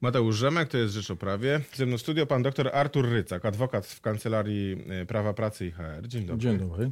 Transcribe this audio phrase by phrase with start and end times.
[0.00, 1.60] Mateusz Rzemek, to jest Rzecz o Prawie.
[1.74, 6.08] Ze mną studio pan dr Artur Rycak, adwokat w Kancelarii e, Prawa Pracy i HR.
[6.08, 6.42] Dzień dobry.
[6.42, 6.90] Dzień dobry.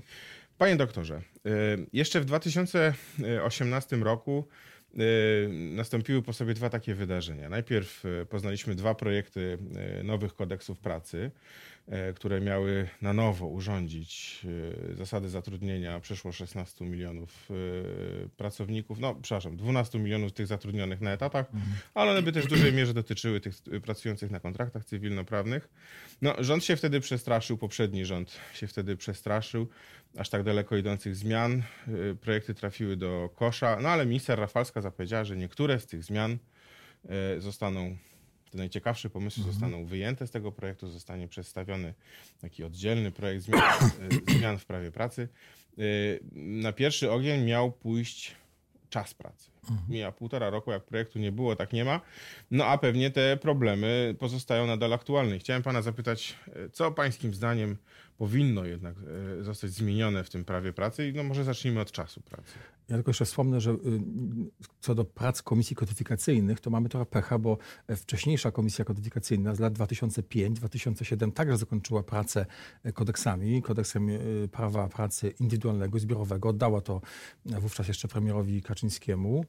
[0.58, 1.50] Panie doktorze, e,
[1.92, 4.48] jeszcze w 2018 roku
[4.94, 4.98] e,
[5.48, 7.48] nastąpiły po sobie dwa takie wydarzenia.
[7.48, 9.58] Najpierw poznaliśmy dwa projekty
[10.04, 11.30] nowych kodeksów pracy.
[11.88, 14.40] E, które miały na nowo urządzić
[14.90, 21.12] e, zasady zatrudnienia przeszło 16 milionów e, pracowników, no przepraszam, 12 milionów tych zatrudnionych na
[21.12, 21.72] etatach, mhm.
[21.94, 23.54] ale one by też w dużej mierze dotyczyły tych
[23.84, 25.68] pracujących na kontraktach cywilnoprawnych.
[26.22, 29.68] No, rząd się wtedy przestraszył, poprzedni rząd się wtedy przestraszył,
[30.16, 31.62] aż tak daleko idących zmian.
[32.20, 36.38] Projekty trafiły do kosza, no ale minister Rafalska zapowiedziała, że niektóre z tych zmian
[37.38, 37.96] zostaną
[38.50, 39.52] te najciekawsze pomysły mhm.
[39.52, 41.94] zostaną wyjęte z tego projektu, zostanie przedstawiony
[42.40, 43.62] taki oddzielny projekt zmian,
[44.30, 45.28] e, zmian w prawie pracy.
[45.78, 45.82] E,
[46.32, 48.36] na pierwszy ogień miał pójść
[48.90, 49.50] czas pracy.
[49.70, 49.90] Mhm.
[49.90, 52.00] Mija półtora roku, jak projektu nie było, tak nie ma.
[52.50, 55.38] No a pewnie te problemy pozostają nadal aktualne.
[55.38, 57.76] Chciałem pana zapytać, e, co pańskim zdaniem
[58.18, 58.94] powinno jednak
[59.40, 62.52] zostać zmienione w tym prawie pracy i no może zacznijmy od czasu pracy.
[62.88, 63.76] Ja tylko jeszcze wspomnę, że y,
[64.80, 67.58] co do prac komisji kodyfikacyjnych, to mamy trochę pecha, bo
[67.96, 72.46] wcześniejsza komisja kodyfikacyjna z lat 2005-2007 także zakończyła pracę
[72.94, 74.08] kodeksami, kodeksem
[74.52, 76.48] prawa pracy indywidualnego, zbiorowego.
[76.48, 77.00] Oddała to
[77.44, 79.44] wówczas jeszcze premierowi Kaczyńskiemu.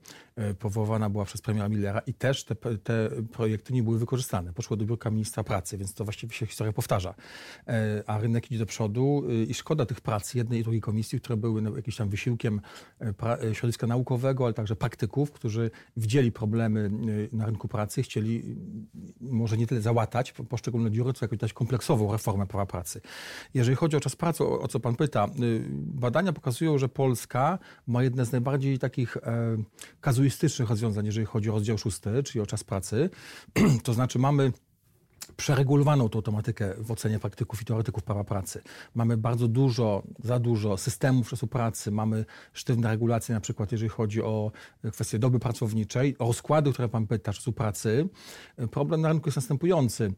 [0.52, 4.54] Y, powołana była przez premiera Millera i też te, te projekty nie były wykorzystane.
[4.54, 7.14] Poszły do biurka ministra pracy, więc to właściwie się historia powtarza.
[8.08, 11.62] A rynek idzie do przodu i szkoda tych prac jednej i drugiej komisji, które były
[11.62, 12.62] no, jakimś tam wysiłkiem
[13.42, 16.90] E, środowiska naukowego, ale także praktyków, którzy widzieli problemy
[17.34, 18.56] e, na rynku pracy, chcieli
[19.22, 23.02] może nie tyle załatać poszczególne dziury, co jakąś dać kompleksową reformę prawa pracy.
[23.54, 25.30] Jeżeli chodzi o czas pracy, o, co pan pyta, e,
[25.72, 29.58] badania pokazują, że Polska ma jedne z najbardziej takich e,
[30.02, 33.10] kazuistycznych rozwiązań, jeżeli chodzi o rozdział szósty, czyli o czas pracy.
[33.84, 34.52] to znaczy mamy
[35.32, 38.62] przeregulowaną tą tematykę w ocenie praktyków i teoretyków prawa pracy.
[38.96, 44.22] Mamy bardzo dużo, za dużo systemów czasu pracy, mamy sztywne regulacje, na przykład jeżeli chodzi
[44.22, 44.52] o
[44.92, 48.10] kwestię doby pracowniczej, o rozkłady, które pan pyta, czasu pracy.
[48.72, 50.14] Problem na rynku jest następujący.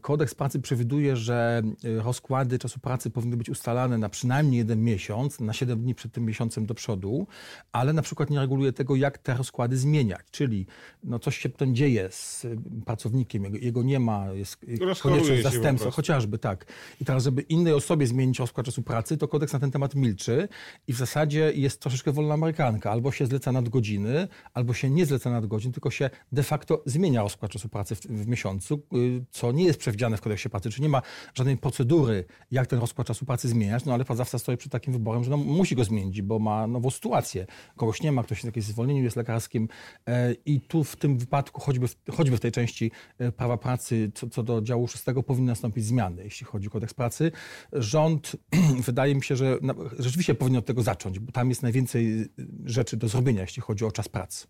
[0.00, 1.62] Kodeks pracy przewiduje, że
[1.98, 6.24] rozkłady czasu pracy powinny być ustalane na przynajmniej jeden miesiąc, na 7 dni przed tym
[6.24, 7.26] miesiącem do przodu,
[7.72, 10.20] ale na przykład nie reguluje tego, jak te rozkłady zmieniać.
[10.30, 10.66] Czyli
[11.04, 12.46] no, coś się potem dzieje z
[12.86, 16.66] pracownikiem, jego, jego nie ma, jest konieczność zastępstwa, chociażby tak.
[17.00, 20.48] I teraz, żeby innej osobie zmienić rozkład czasu pracy, to kodeks na ten temat milczy
[20.86, 22.90] i w zasadzie jest troszeczkę wolna amerykanka.
[22.90, 27.52] Albo się zleca nadgodziny, albo się nie zleca nadgodzin, tylko się de facto zmienia rozkład
[27.52, 30.88] czasu pracy w, w miesiącu, y, co nie jest przewidziane w kodeksie pracy, czy nie
[30.88, 31.02] ma
[31.34, 35.24] żadnej procedury, jak ten rozkład czasu pracy zmieniać, no ale pracodawca stoi przed takim wyborem,
[35.24, 37.46] że no, musi go zmienić, bo ma nową sytuację.
[37.76, 39.68] Kogoś nie ma, ktoś jest jakimś zwolnieniu, jest lekarskim
[40.06, 44.12] e, i tu w tym wypadku, choćby w, choćby w tej części e, prawa pracy,
[44.14, 47.32] co, co do działu szóstego powinny nastąpić zmiany, jeśli chodzi o kodeks pracy.
[47.72, 48.36] Rząd,
[48.86, 49.58] wydaje mi się, że
[49.98, 52.26] rzeczywiście powinien od tego zacząć, bo tam jest najwięcej
[52.64, 54.46] rzeczy do zrobienia, jeśli chodzi o czas pracy.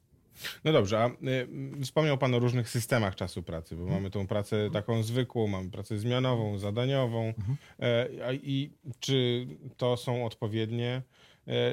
[0.65, 4.71] No dobrze, a y, wspomniał Pan o różnych systemach czasu pracy, bo mamy tą pracę
[4.73, 7.27] taką zwykłą, mamy pracę zmianową, zadaniową.
[7.27, 7.57] Mhm.
[7.79, 9.47] E, I czy
[9.77, 11.03] to są odpowiednie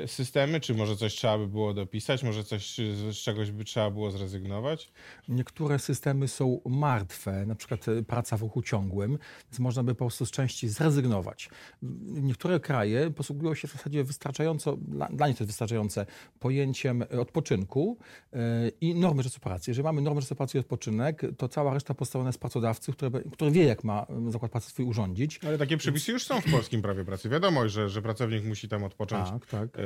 [0.08, 2.78] systemy, czy może coś trzeba by było dopisać, może coś
[3.12, 4.92] z czegoś by trzeba było zrezygnować?
[5.28, 9.18] Niektóre systemy są martwe, na przykład e, praca w ruchu ciągłym,
[9.52, 11.50] więc można by po prostu z części zrezygnować.
[12.08, 16.06] Niektóre kraje posługują się w zasadzie wystarczająco, dla, dla nich to jest wystarczające,
[16.40, 17.98] pojęciem odpoczynku
[18.34, 18.40] yy,
[18.82, 19.72] i normy czasu pracy.
[19.72, 23.52] Jeżeli mamy normy czasu pracy i odpoczynek, to cała reszta postawiona jest pracodawcy, który, który
[23.52, 25.40] wie, jak ma zakład pracy swój urządzić.
[25.48, 27.30] Ale takie przepisy już są w polskim prawie pracy.
[27.30, 29.30] Wiadomo, że, że pracownik musi tam odpocząć.
[29.30, 29.81] Tak, tak tak.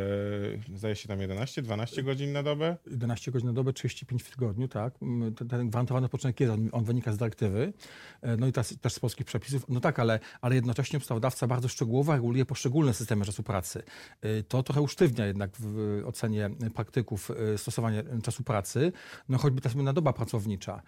[0.73, 2.77] E, zdaje się tam 11, 12 godzin na dobę?
[2.91, 4.93] 11 godzin na dobę, 35 w tygodniu, tak.
[5.37, 7.73] Ten, ten gwarantowany odpoczynek jest, on, on, wynika z dyrektywy,
[8.21, 9.65] e, no i też, też z polskich przepisów.
[9.69, 13.83] No tak, ale, ale jednocześnie ustawodawca bardzo szczegółowo reguluje poszczególne systemy czasu pracy.
[14.21, 18.91] E, to trochę usztywnia jednak w ocenie praktyków stosowanie czasu pracy,
[19.29, 20.81] no choćby ta słynna doba pracownicza,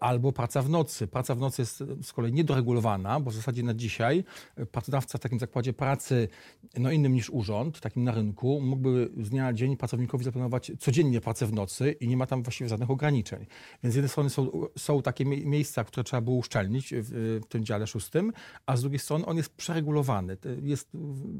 [0.00, 1.06] albo praca w nocy.
[1.06, 4.24] Praca w nocy jest z kolei niedoregulowana, bo w zasadzie na dzisiaj
[4.72, 6.28] pracodawca w takim zakładzie pracy,
[6.78, 10.72] no innym niż urząd, takim na rynku, rynku mógłby z dnia na dzień pracownikowi zaplanować
[10.78, 13.46] codziennie pracę w nocy i nie ma tam właściwie żadnych ograniczeń.
[13.82, 17.64] Więc z jednej strony są, są takie miejsca, które trzeba było uszczelnić w, w, tym
[17.64, 18.32] dziale szóstym,
[18.66, 20.36] a z drugiej strony on jest przeregulowany.
[20.62, 20.88] Jest,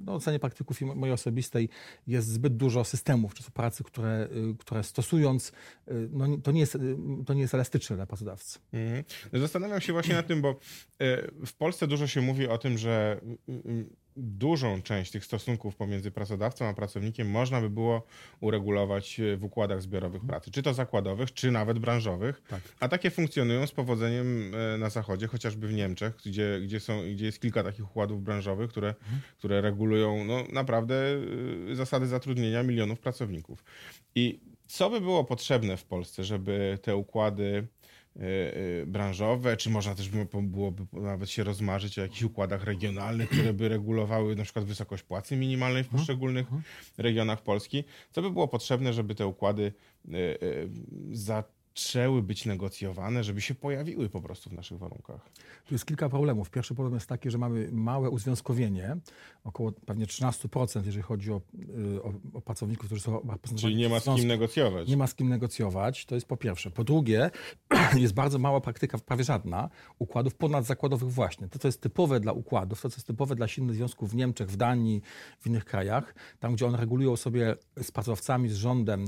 [0.04, 1.68] no, ocenie praktyków i mojej osobistej
[2.06, 5.52] jest zbyt dużo systemów czasu pracy, które, y, które stosując,
[5.88, 6.96] y, no, to, nie jest, y,
[7.26, 8.58] to nie jest elastyczne dla pracodawcy.
[8.72, 9.04] Mhm.
[9.32, 10.56] Zastanawiam się właśnie nad tym, bo
[11.46, 13.20] w Polsce dużo się mówi o tym, że
[14.16, 18.02] dużą część tych stosunków pomiędzy pracodawcą a pracownikiem można by było
[18.40, 20.28] uregulować w układach zbiorowych mhm.
[20.28, 22.42] pracy, czy to zakładowych, czy nawet branżowych.
[22.48, 22.60] Tak.
[22.80, 27.26] A takie funkcjonują z powodzeniem e, na Zachodzie, chociażby w Niemczech, gdzie, gdzie, są, gdzie
[27.26, 29.20] jest kilka takich układów branżowych, które, mhm.
[29.38, 30.94] które regulują no, naprawdę
[31.70, 33.64] e, zasady zatrudnienia milionów pracowników.
[34.14, 37.68] I co by było potrzebne w Polsce, żeby te układy E, e,
[38.86, 40.08] branżowe, czy można też
[40.42, 45.36] byłoby nawet się rozmarzyć o jakichś układach regionalnych, które by regulowały na przykład wysokość płacy
[45.36, 46.00] minimalnej w mhm.
[46.00, 46.62] poszczególnych mhm.
[46.98, 47.84] regionach Polski.
[48.12, 49.72] Co by było potrzebne, żeby te układy
[50.08, 50.10] e,
[51.12, 51.44] za
[51.74, 55.28] zaczęły być negocjowane, żeby się pojawiły po prostu w naszych warunkach.
[55.66, 56.50] Tu jest kilka problemów.
[56.50, 58.96] Pierwszy problem jest taki, że mamy małe uzwiązkowienie,
[59.44, 61.40] około pewnie 13%, jeżeli chodzi o,
[61.96, 63.26] y, o, o pracowników, którzy są
[63.56, 64.88] Czyli nie ma z kim negocjować.
[64.88, 66.70] Nie ma z kim negocjować, to jest po pierwsze.
[66.70, 67.30] Po drugie,
[67.96, 71.48] jest bardzo mała praktyka, prawie żadna, układów ponadzakładowych właśnie.
[71.48, 74.48] To, co jest typowe dla układów, to, co jest typowe dla silnych związków w Niemczech,
[74.48, 75.02] w Danii,
[75.40, 79.04] w innych krajach, tam, gdzie one regulują sobie z pracodawcami, z rządem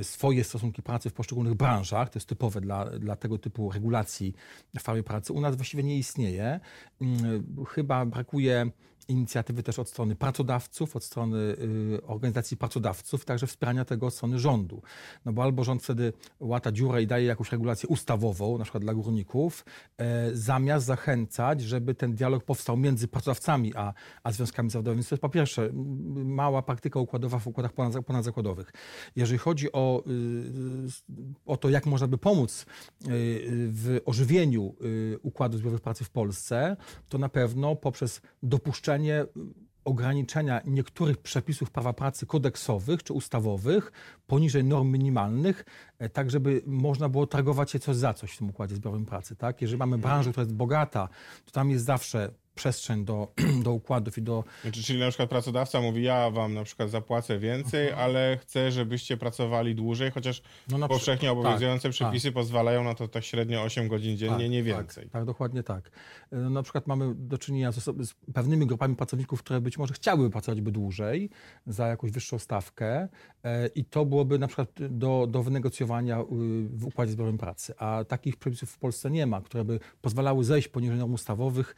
[0.00, 4.34] y, swoje stosunki pracy w poszczególnych branżach, to jest typowe dla, dla tego typu regulacji
[4.78, 6.60] w prawie pracy, u nas właściwie nie istnieje.
[7.00, 8.70] Mm, chyba brakuje
[9.08, 14.38] inicjatywy też od strony pracodawców, od strony y, organizacji pracodawców, także wspierania tego od strony
[14.38, 14.82] rządu.
[15.24, 18.94] No bo albo rząd wtedy łata dziurę i daje jakąś regulację ustawową, na przykład dla
[18.94, 19.64] górników,
[19.98, 25.04] e, zamiast zachęcać, żeby ten dialog powstał między pracodawcami a, a związkami zawodowymi.
[25.04, 25.70] To jest po pierwsze
[26.24, 27.72] mała praktyka układowa w układach
[28.06, 28.72] ponadzakładowych.
[29.16, 32.66] Jeżeli chodzi o, y, o to, jak można by pomóc y,
[33.72, 34.74] w ożywieniu
[35.22, 36.76] układów zbiorowych pracy w Polsce,
[37.08, 38.91] to na pewno poprzez dopuszczenie
[39.84, 43.92] ograniczenia niektórych przepisów prawa pracy kodeksowych czy ustawowych
[44.26, 45.64] poniżej norm minimalnych,
[45.98, 49.36] e, tak żeby można było targować się coś za coś w tym układzie zbiorowym pracy.
[49.36, 49.62] Tak?
[49.62, 51.08] Jeżeli mamy branżę, która jest bogata,
[51.44, 53.32] to tam jest zawsze przestrzeń do,
[53.64, 54.44] do układów i do...
[54.62, 58.02] Znaczy, czyli na przykład pracodawca mówi, ja wam na przykład zapłacę więcej, Aha.
[58.02, 62.34] ale chcę, żebyście pracowali dłużej, chociaż no powszechnie tak, obowiązujące tak, przepisy tak.
[62.34, 65.08] pozwalają na to tak średnio 8 godzin dziennie, tak, nie tak, więcej.
[65.10, 65.90] Tak, dokładnie tak.
[66.32, 70.30] No, na przykład mamy do czynienia z, z, pewnymi grupami pracowników, które być może chciałyby
[70.30, 71.30] pracować by dłużej
[71.66, 73.08] za jakąś wyższą stawkę
[73.44, 76.24] e, i to byłoby na przykład do, do wynegocjowania y,
[76.68, 77.74] w układzie zbiorowym pracy.
[77.78, 81.76] A takich przepisów w Polsce nie ma, które by pozwalały zejść poniżej norm ustawowych,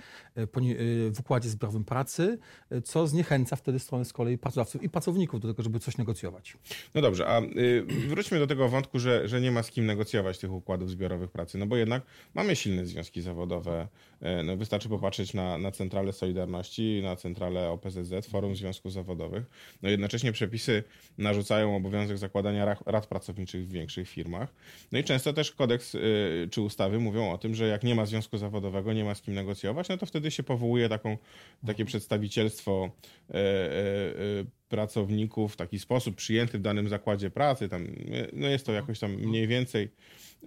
[0.53, 2.39] poniżej Y, w układzie zbiorowym pracy,
[2.73, 6.57] y, co zniechęca wtedy stronę z kolei pracodawców i pracowników do tego, żeby coś negocjować.
[6.95, 10.39] No dobrze, a y, wróćmy do tego wątku, że, że nie ma z kim negocjować
[10.39, 12.03] tych układów zbiorowych pracy, no bo jednak
[12.35, 13.89] mamy silne związki zawodowe.
[14.45, 19.45] No wystarczy popatrzeć na, na centralę Solidarności, na centralę OPZZ, Forum Związków Zawodowych.
[19.83, 20.85] No jednocześnie przepisy
[21.19, 24.55] narzucają obowiązek zakładania rad, pracowniczych w większych firmach.
[24.93, 25.97] No i często też kodeks
[26.51, 29.35] czy ustawy mówią o tym, że jak nie ma związku zawodowego, nie ma z kim
[29.35, 31.19] negocjować, no to wtedy się powołuje powołuje taką,
[31.67, 32.91] takie przedstawicielstwo
[33.31, 37.87] e, e, e, pracowników w taki sposób przyjęty w danym zakładzie pracy, tam,
[38.33, 39.91] no jest to jakoś tam mniej więcej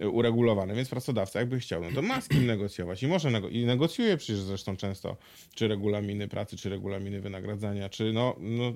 [0.06, 3.64] uregulowane, więc pracodawca jakby chciał, no to ma z kim negocjować i może nego i
[3.64, 5.16] negocjuje przecież zresztą często
[5.54, 8.72] czy regulaminy pracy, czy regulaminy wynagradzania, czy no, no,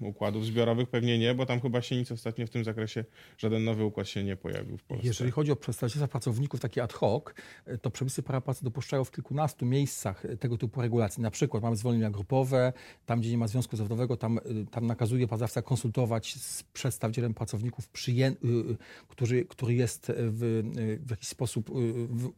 [0.00, 3.04] układów zbiorowych pewnie nie, bo tam chyba się nic ostatnio w tym zakresie,
[3.38, 5.06] żaden nowy układ się nie pojawił w Polsce.
[5.06, 7.24] Jeżeli chodzi o przedstawicielstwa pracowników takie ad hoc,
[7.82, 11.22] to przepisy prawa pracy dopuszczają w kilkunastu miejscach tego typu regulacji.
[11.22, 12.72] Na przykład mamy zwolnienia grupowe,
[13.06, 17.88] tam gdzie nie ma związku zawodowego, tam, tam nakazuje pracodawca konsultować z przedstawicielem pracowników.
[18.08, 18.76] Y, y,
[19.08, 20.56] który, który jest w
[21.06, 21.72] w jakiś sposób y,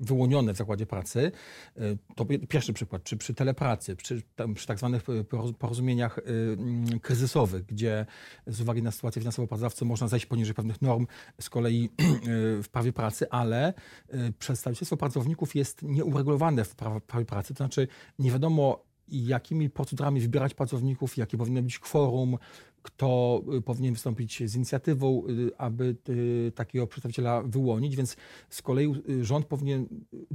[0.01, 1.33] wyłonione w zakładzie pracy.
[1.79, 4.23] Y, to pierwszy przykład, czy przy telepracy, przy,
[4.55, 5.03] przy tak zwanych
[5.59, 8.07] porozumieniach y, mm, kryzysowych, gdzie
[8.47, 11.07] z uwagi na sytuację finansową pracodawcy można zejść poniżej pewnych norm
[11.41, 11.91] z kolei
[12.63, 13.75] w prawie pracy, ale
[14.39, 16.75] przedstawicielstwo pracowników jest nieuregulowane w
[17.07, 22.39] prawie pracy, to znaczy nie wiadomo jakimi procedurami wybierać pracowników, jakie powinno być kworum,
[22.83, 28.17] kto y, powinien wystąpić z inicjatywą, y, aby y, takiego przedstawiciela wyłonić, więc
[28.51, 29.87] z kolei rząd powinien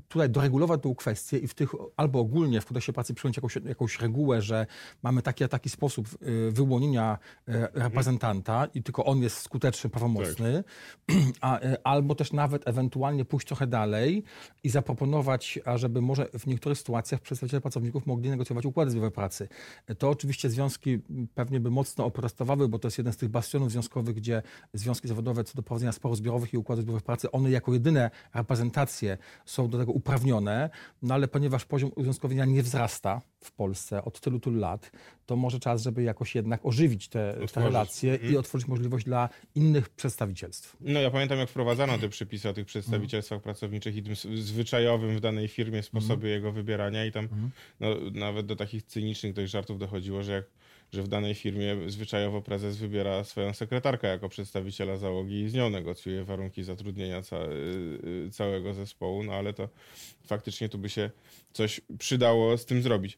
[0.07, 3.99] tutaj doregulować tę kwestię i w tych albo ogólnie w kodeksie pracy przyjąć jakąś, jakąś
[3.99, 4.65] regułę, że
[5.03, 6.07] mamy taki a taki sposób
[6.49, 7.17] wyłonienia
[7.73, 10.63] reprezentanta i tylko on jest skuteczny, prawomocny,
[11.07, 11.17] tak.
[11.41, 14.23] a, albo też nawet ewentualnie pójść trochę dalej
[14.63, 19.47] i zaproponować, ażeby może w niektórych sytuacjach przedstawiciele pracowników mogli negocjować układy zbiorowe pracy.
[19.97, 20.99] To oczywiście związki
[21.35, 22.32] pewnie by mocno oprotestowały
[22.69, 24.41] bo to jest jeden z tych bastionów związkowych, gdzie
[24.73, 29.17] związki zawodowe co do prowadzenia sporów zbiorowych i układów zbiorowych pracy, one jako jedyne reprezentacje
[29.45, 30.69] są do tego uprawnione,
[31.01, 34.91] no ale ponieważ poziom uzwiązkowienia nie wzrasta w Polsce od tylu, tylu lat,
[35.25, 39.89] to może czas, żeby jakoś jednak ożywić te, te relacje i otworzyć możliwość dla innych
[39.89, 40.77] przedstawicielstw.
[40.81, 45.19] No ja pamiętam, jak wprowadzano te przepisy o tych przedstawicielstwach pracowniczych i tym zwyczajowym w
[45.19, 47.27] danej firmie sposobie jego wybierania i tam
[47.79, 50.45] no, nawet do takich cynicznych dość żartów dochodziło, że jak
[50.93, 55.69] że w danej firmie zwyczajowo prezes wybiera swoją sekretarkę jako przedstawiciela załogi i z nią
[55.69, 59.69] negocjuje warunki zatrudnienia ca y, całego zespołu, no ale to
[60.25, 61.09] faktycznie tu by się
[61.53, 63.17] coś przydało z tym zrobić.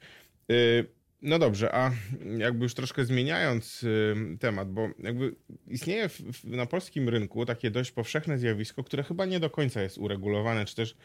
[0.52, 0.86] Y,
[1.22, 1.92] no dobrze, a
[2.38, 5.36] jakby już troszkę zmieniając y, temat, bo jakby
[5.68, 6.10] istnieje
[6.44, 10.76] na polskim rynku takie dość powszechne zjawisko, które chyba nie do końca jest uregulowane, czy
[10.76, 10.96] też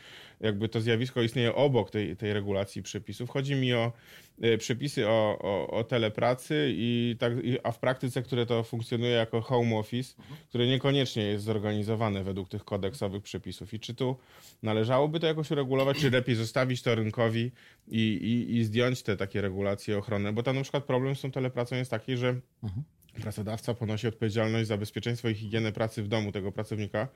[0.41, 3.31] jakby to zjawisko istnieje obok tej, tej regulacji przepisów.
[3.31, 7.33] Chodzi mi o y, przepisy o, o, o telepracy, i tak,
[7.63, 10.15] a w praktyce, które to funkcjonuje jako home office,
[10.49, 13.75] które niekoniecznie jest zorganizowane według tych kodeksowych przepisów.
[13.75, 14.17] I czy tu
[14.63, 17.51] należałoby to jakoś uregulować, czy lepiej zostawić to rynkowi
[17.89, 20.33] i, i, i zdjąć te takie regulacje ochronne?
[20.33, 22.29] Bo tam na przykład problem z tą telepracą jest taki, że
[22.63, 22.85] mhm
[23.23, 27.09] Pracodawca ponosi odpowiedzialność za bezpieczeństwo i higienę pracy w domu tego pracownika,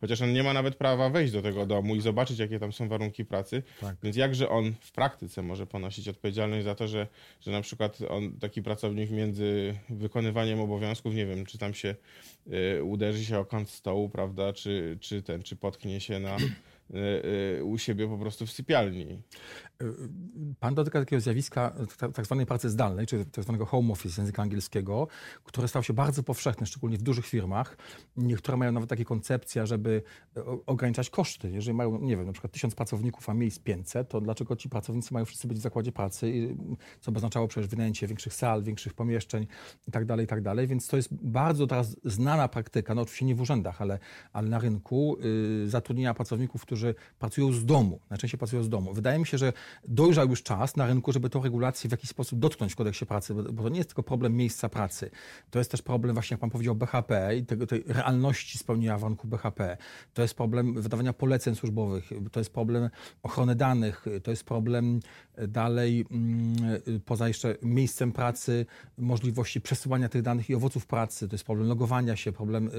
[0.00, 2.88] chociaż on nie ma nawet prawa wejść do tego domu i zobaczyć, jakie tam są
[2.88, 3.62] warunki pracy.
[3.80, 3.96] Tak.
[4.02, 7.06] Więc jakże on w praktyce może ponosić odpowiedzialność za to, że,
[7.40, 11.94] że na przykład on, taki pracownik między wykonywaniem obowiązków, nie wiem, czy tam się
[12.76, 16.36] y, uderzy się o kąt stołu, prawda, czy, czy ten, czy potknie się na
[17.62, 19.22] u siebie po prostu w sypialni.
[19.82, 19.94] Y,
[20.60, 21.74] pan dotyka takiego zjawiska
[22.14, 25.08] tak zwanej pracy zdalnej, czy tak zwanego home office języka angielskiego,
[25.44, 27.76] które stało się bardzo powszechne, szczególnie w dużych firmach.
[28.16, 30.02] Niektóre mają nawet takie koncepcje, żeby
[30.66, 31.50] ograniczać koszty.
[31.50, 35.14] Jeżeli mają, nie wiem, na przykład tysiąc pracowników, a miejsc 500, to dlaczego ci pracownicy
[35.14, 36.56] mają wszyscy być w zakładzie pracy,
[37.00, 39.46] co by oznaczało przecież wynajęcie większych sal, większych pomieszczeń
[39.86, 40.54] itd., tak itd.
[40.56, 43.98] Tak Więc to jest bardzo teraz znana praktyka, no oczywiście nie w urzędach, ale,
[44.32, 45.16] ale na rynku
[45.66, 48.94] zatrudnienia pracowników, którzy którzy pracują z domu, najczęściej pracują z domu.
[48.94, 49.52] Wydaje mi się, że
[49.88, 53.34] dojrzał już czas na rynku, żeby tę regulację w jakiś sposób dotknąć w kodeksie pracy,
[53.34, 55.10] bo to nie jest tylko problem miejsca pracy.
[55.50, 59.30] To jest też problem, właśnie jak pan powiedział, BHP i tego, tej realności spełnienia warunków
[59.30, 59.76] BHP.
[60.14, 62.90] To jest problem wydawania poleceń służbowych, to jest problem
[63.22, 65.00] ochrony danych, to jest problem
[65.34, 66.56] e, dalej, mm,
[66.96, 68.66] e, poza jeszcze miejscem pracy,
[68.98, 72.70] możliwości przesyłania tych danych i owoców pracy, to jest problem logowania się, problem e,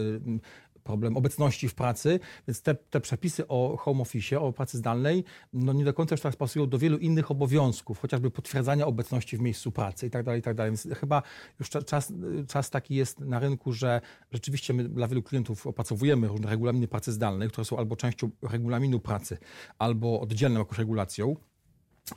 [0.84, 5.24] problem obecności w pracy, więc te, te przepisy o home office, o pracy zdalnej,
[5.54, 9.42] no nie do końca już teraz pasują do wielu innych obowiązków, chociażby potwierdzania obecności w
[9.42, 10.72] miejscu pracy i tak dalej, i tak dalej.
[10.72, 11.22] Więc chyba
[11.60, 12.14] już czas,
[12.48, 17.12] czas taki jest na rynku, że rzeczywiście my dla wielu klientów opracowujemy różne regulaminy pracy
[17.12, 19.38] zdalnej, które są albo częścią regulaminu pracy,
[19.80, 21.36] albo oddzielną jakąś regulacją,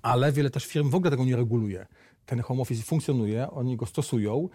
[0.02, 1.86] ale wiele też firm w ogóle tego nie reguluje
[2.26, 4.48] ten home office funkcjonuje, oni go stosują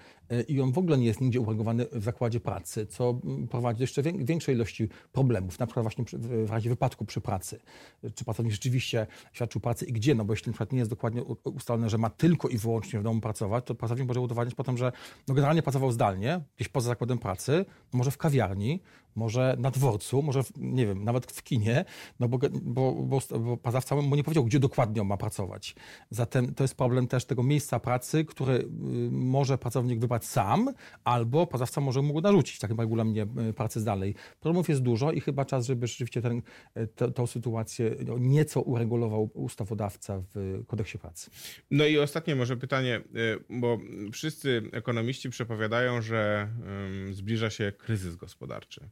[0.48, 3.20] i on w ogóle nie jest nigdzie uregulowany w zakładzie pracy, co
[3.50, 7.60] prowadzi do jeszcze większej ilości problemów, na przykład właśnie w razie wypadku przy pracy.
[8.16, 11.24] Czy pracownik rzeczywiście świadczył pracę i gdzie, no bo jeśli na przykład nie jest dokładnie
[11.44, 14.92] ustalone, że ma tylko i wyłącznie w domu pracować, to pracownik może udowadniać potem, że
[15.28, 18.80] no generalnie pracował zdalnie, gdzieś poza zakładem pracy, może w kawiarni,
[19.16, 21.86] może na dworcu, może, w, nie wiem, nawet w kinie,
[22.20, 23.20] no bo, bo, bo,
[23.90, 25.76] bo mu nie powiedział, gdzie dokładnie on ma pracować.
[26.10, 28.68] Zatem to jest problem też tego miejsca pracy, które y,
[29.12, 30.74] może pracownik wybrać sam,
[31.04, 34.16] albo pracodawca może mu narzucić w takim regulaminie y, pracy zdalnej.
[34.40, 36.42] Problemów jest dużo i chyba czas, żeby rzeczywiście ten,
[36.78, 41.32] y, tę sytuację no, nieco uregulował ustawodawca w kodeksie pracy.
[41.72, 43.02] No i ostatnie może pytanie,
[43.50, 43.80] bo
[44.12, 46.50] wszyscy ekonomiści przepowiadają, że
[47.12, 48.90] zbliża się kryzys gospodarczy.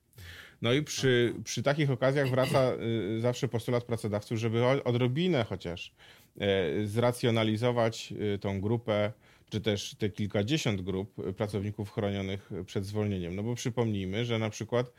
[0.61, 2.71] No i przy, przy takich okazjach wraca
[3.19, 5.93] zawsze postulat pracodawców, żeby odrobinę chociaż
[6.39, 9.11] e, zracjonalizować tą grupę,
[9.49, 13.35] czy też te kilkadziesiąt grup pracowników chronionych przed zwolnieniem.
[13.35, 14.91] No bo przypomnijmy, że na przykład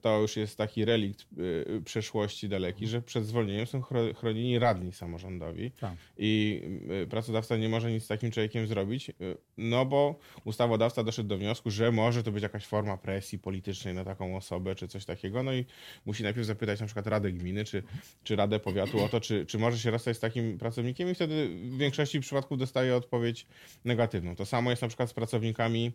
[0.00, 3.82] to już jest taki relikt e, przeszłości daleki, że przed zwolnieniem są
[4.16, 5.94] chronieni radni samorządowi tak.
[6.18, 6.62] i
[7.02, 9.10] e, pracodawca nie może nic z takim człowiekiem zrobić,
[9.58, 14.04] no bo ustawodawca doszedł do wniosku, że może to być jakaś forma presji politycznej na
[14.04, 15.64] taką osobę, czy coś takiego, no i
[16.06, 17.82] musi najpierw zapytać na przykład Radę Gminy, czy,
[18.24, 21.48] czy Radę Powiatu o to, czy, czy może się rozstać z takim pracownikiem i wtedy
[21.48, 23.46] w większości przypadków dostaje odpowiedź
[23.84, 24.36] negatywną.
[24.36, 25.92] To samo jest na przykład z pracownikami,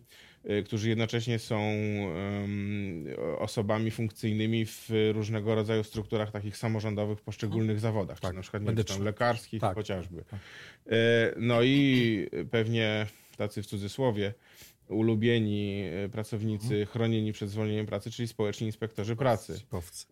[0.64, 3.06] którzy jednocześnie są um,
[3.38, 3.59] osobami
[3.90, 8.30] funkcyjnymi w różnego rodzaju strukturach takich samorządowych w poszczególnych zawodach, tak.
[8.30, 9.74] czy na przykład nie wiem, lekarskich tak.
[9.74, 10.24] chociażby.
[10.30, 10.40] Tak.
[10.86, 10.96] E,
[11.36, 14.34] no i pewnie tacy w cudzysłowie
[14.90, 16.86] ulubieni e, pracownicy mhm.
[16.86, 19.60] chronieni przed zwolnieniem pracy, czyli społeczni inspektorzy pracy,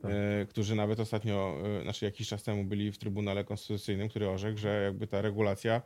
[0.02, 0.10] tak.
[0.10, 4.82] E, którzy nawet ostatnio, znaczy jakiś czas temu byli w Trybunale Konstytucyjnym, który orzekł, że
[4.84, 5.82] jakby ta regulacja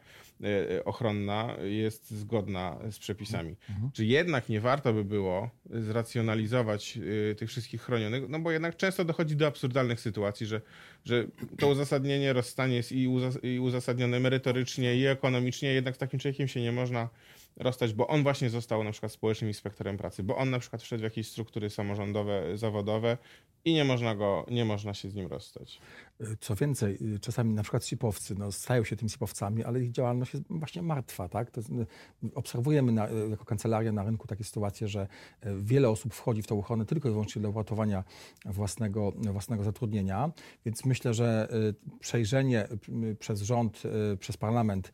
[0.84, 3.56] ochronna jest zgodna z przepisami.
[3.70, 3.90] Mhm.
[3.92, 6.98] Czy jednak nie warto by było zracjonalizować
[7.36, 10.60] tych wszystkich chronionych, no bo jednak często dochodzi do absurdalnych sytuacji, że,
[11.04, 11.26] że
[11.58, 12.92] to uzasadnienie rozstanie jest
[13.42, 17.08] i uzasadnione merytorycznie, i ekonomicznie, jednak z takim człowiekiem się nie można
[17.56, 21.00] rozstać, bo on właśnie został na przykład społecznym inspektorem pracy, bo on na przykład wszedł
[21.00, 23.18] w jakieś struktury samorządowe, zawodowe
[23.64, 25.80] i nie można, go, nie można się z nim rozstać.
[26.40, 30.46] Co więcej, czasami na przykład sipowcy no, stają się tymi sipowcami, ale ich działalność jest
[30.50, 31.28] właśnie martwa.
[31.28, 31.50] Tak?
[31.50, 31.60] To,
[32.34, 35.08] obserwujemy na, jako kancelaria na rynku takie sytuacje, że
[35.40, 38.04] e, wiele osób wchodzi w tą ochronę tylko i wyłącznie dla uratowania
[38.44, 40.32] własnego, własnego zatrudnienia,
[40.64, 42.68] więc myślę, że e, przejrzenie
[43.18, 43.82] przez rząd,
[44.12, 44.92] e, przez parlament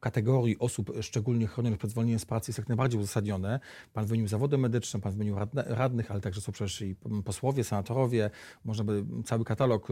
[0.00, 0.92] kategorii osób
[1.32, 3.60] szczególnie chronionych przed zwolnieniem z pracy jest jak najbardziej uzasadnione.
[3.92, 8.30] Pan wymienił zawody medyczne, pan wymienił radnych, ale także są przecież i posłowie, senatorowie,
[8.64, 9.88] można by cały katalog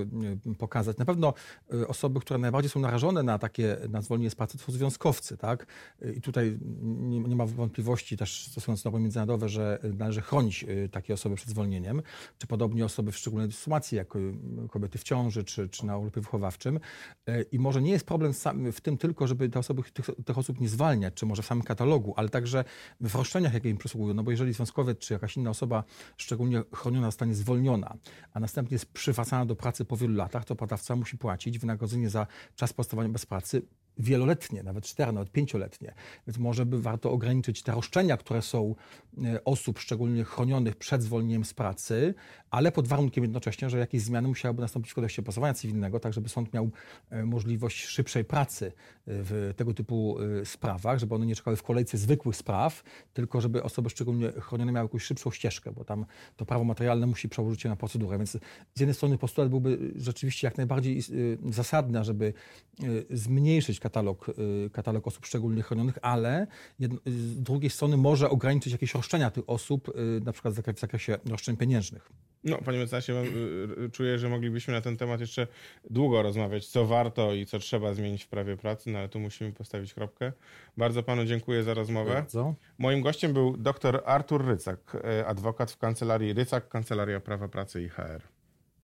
[0.59, 0.99] pokazać.
[0.99, 1.35] Na pewno
[1.75, 5.37] y, osoby, które najbardziej są narażone na takie na zwolnienie z pracy, to są związkowcy.
[5.37, 5.67] Tak?
[6.17, 11.37] I tutaj nie, nie ma wątpliwości, też stosując normy międzynarodowe, że należy chronić takie osoby
[11.37, 12.03] przed zwolnieniem,
[12.39, 14.09] czy podobnie osoby w szczególnej sytuacji, jak
[14.71, 16.81] kobiety w ciąży, czy, czy na urlopie wychowawczym.
[17.53, 18.33] I może nie jest problem
[18.73, 21.65] w tym tylko, żeby te osoby, tych, tych osób nie zwalniać, czy może w samym
[21.65, 22.65] katalogu, ale także
[23.01, 24.15] w roszczeniach, jakie im przysługują.
[24.15, 25.85] No bo jeżeli związkowiec, czy jakaś inna osoba
[26.17, 27.97] szczególnie chroniona zostanie zwolniona,
[28.33, 32.27] a następnie jest przywracana do pracy po wielu latach, to pracodawca musi płacić wynagrodzenie za
[32.55, 33.63] czas pozostawania bez pracy
[34.01, 35.95] wieloletnie, nawet cztery, nawet pięcioletnie.
[36.27, 38.75] Więc może by warto ograniczyć te roszczenia, które są
[39.25, 42.15] e, osób szczególnie chronionych przed zwolnieniem z pracy,
[42.51, 46.29] ale pod warunkiem jednocześnie, że jakieś zmiany musiałyby nastąpić w kodeksie postępowania cywilnego, tak żeby
[46.29, 46.71] sąd miał
[47.11, 48.73] e, możliwość szybszej pracy e,
[49.07, 52.83] w tego typu sprawach, żeby one nie czekały w kolejce zwykłych spraw,
[53.15, 57.29] tylko żeby osoby szczególnie chronione miały jakąś szybszą ścieżkę, bo tam to prawo materialne musi
[57.29, 58.19] przełożyć się na procedurę.
[58.19, 58.33] Więc
[58.75, 61.03] z jednej strony postulat byłby rzeczywiście jak najbardziej
[61.51, 62.33] zasadny, żeby
[63.11, 66.47] zmniejszyć katalog, y, katalog osób szczególnie chronionych, ale
[67.07, 71.57] z drugiej strony może ograniczyć jakieś roszczenia tych osób, y, na przykład w zakresie roszczeń
[71.57, 72.09] pieniężnych.
[72.45, 75.47] No, panie mecenasie, y, czuję, że moglibyśmy na ten temat jeszcze
[75.91, 79.53] długo rozmawiać, co warto i co trzeba zmienić w prawie pracy, no ale tu musimy
[79.53, 80.33] postawić kropkę.
[80.77, 82.15] Bardzo panu dziękuję za rozmowę.
[82.15, 82.55] Bardzo.
[82.79, 88.40] Moim gościem był dr Artur Rycak, adwokat w kancelarii Rycak, Kancelaria Prawa Pracy i HR.